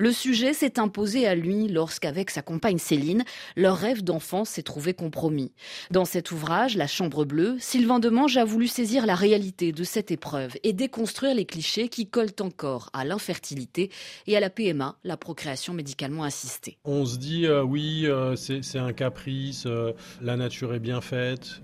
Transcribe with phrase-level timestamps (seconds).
[0.00, 3.24] Le sujet s'est imposé à lui lorsqu'avec sa compagne Céline,
[3.56, 5.50] leur rêve d'enfant s'est trouvé compromis.
[5.90, 10.12] Dans cet ouvrage, La Chambre bleue, Sylvain Demange a voulu saisir la réalité de cette
[10.12, 13.90] épreuve et déconstruire les clichés qui collent encore à l'infertilité
[14.28, 16.78] et à la PMA, la procréation médicalement assistée.
[16.84, 21.60] On se dit euh, oui, euh, c'est un caprice, euh, la nature est bien faite,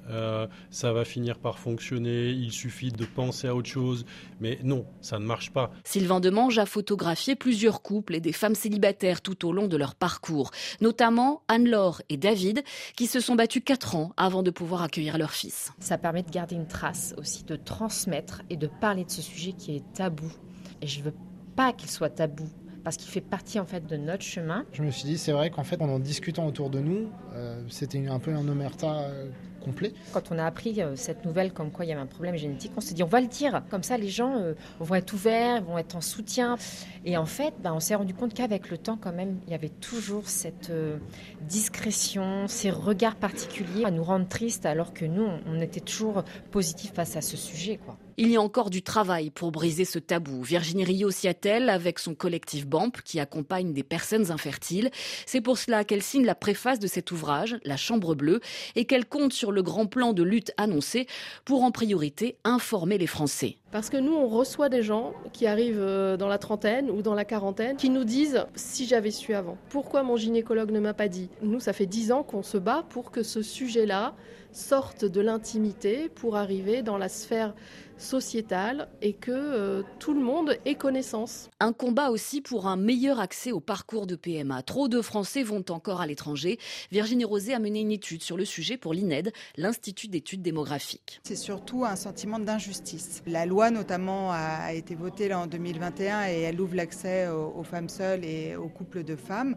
[0.71, 4.05] ça va finir par fonctionner, il suffit de penser à autre chose,
[4.41, 5.71] mais non, ça ne marche pas.
[5.85, 9.95] Sylvain Demange a photographié plusieurs couples et des femmes célibataires tout au long de leur
[9.95, 12.65] parcours, notamment Anne-Laure et David,
[12.97, 15.73] qui se sont battus quatre ans avant de pouvoir accueillir leur fils.
[15.79, 19.53] Ça permet de garder une trace aussi, de transmettre et de parler de ce sujet
[19.53, 20.33] qui est tabou.
[20.83, 21.15] Et je veux
[21.55, 22.49] pas qu'il soit tabou
[22.83, 24.65] parce qu'il fait partie en fait de notre chemin.
[24.73, 28.07] Je me suis dit, c'est vrai qu'en fait, en discutant autour de nous, euh, c'était
[28.07, 29.31] un peu un omerta euh,
[30.13, 32.73] Quand on a appris euh, cette nouvelle comme quoi il y avait un problème génétique,
[32.77, 33.63] on s'est dit, on va le dire.
[33.71, 34.35] Comme ça, les gens
[34.81, 36.57] vont être ouverts, vont être en soutien.
[37.05, 39.55] Et en fait, ben, on s'est rendu compte qu'avec le temps, quand même, il y
[39.55, 40.73] avait toujours cette
[41.43, 46.93] discrétion, ces regards particuliers à nous rendre tristes, alors que nous, on était toujours positifs
[46.93, 47.79] face à ce sujet.
[47.85, 47.97] Quoi.
[48.17, 50.43] Il y a encore du travail pour briser ce tabou.
[50.43, 54.91] Virginie Rio s'y attelle avec son collectif BAMP qui accompagne des personnes infertiles.
[55.27, 58.41] C'est pour cela qu'elle signe la préface de cet ouvrage, La Chambre Bleue,
[58.77, 61.09] et qu'elle compte sur le grand plan de lutte annoncé
[61.45, 63.59] pour en priorité informer les Français.
[63.75, 67.15] Parce que nous, on reçoit des gens qui arrivent euh, dans la trentaine ou dans
[67.15, 71.09] la quarantaine qui nous disent si j'avais su avant, pourquoi mon gynécologue ne m'a pas
[71.09, 71.29] dit?
[71.43, 74.15] Nous, ça fait dix ans qu'on se bat pour que ce sujet-là
[74.53, 77.53] sorte de l'intimité pour arriver dans la sphère
[77.99, 81.49] sociétale et que euh, tout le monde ait connaissance.
[81.61, 84.63] Un combat aussi pour un meilleur accès au parcours de PMA.
[84.63, 86.59] Trop de Français vont encore à l'étranger.
[86.91, 91.21] Virginie Rosé a mené une étude sur le sujet pour l'INED, l'Institut d'études démographiques.
[91.25, 93.23] C'est surtout un sentiment d'injustice.
[93.27, 98.25] La loi notamment a été votée en 2021 et elle ouvre l'accès aux femmes seules
[98.25, 99.55] et aux couples de femmes.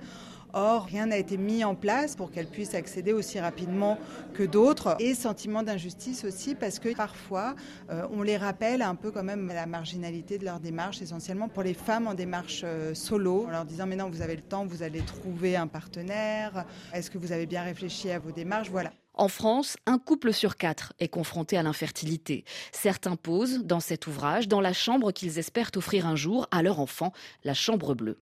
[0.54, 3.98] Or, rien n'a été mis en place pour qu'elles puissent accéder aussi rapidement
[4.34, 4.96] que d'autres.
[5.00, 7.56] Et sentiment d'injustice aussi parce que parfois,
[7.90, 11.50] euh, on les rappelle un peu quand même à la marginalité de leur démarche, essentiellement
[11.50, 14.42] pour les femmes en démarche euh, solo, en leur disant mais non, vous avez le
[14.42, 18.70] temps, vous allez trouver un partenaire, est-ce que vous avez bien réfléchi à vos démarches?
[18.70, 18.92] Voilà.
[19.20, 22.46] En France, un couple sur quatre est confronté à l'infertilité.
[22.72, 26.80] Certains posent dans cet ouvrage dans la chambre qu'ils espèrent offrir un jour à leur
[26.80, 27.12] enfant,
[27.44, 28.16] la chambre bleue.